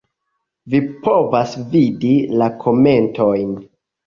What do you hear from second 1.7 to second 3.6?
vidi la komentojn.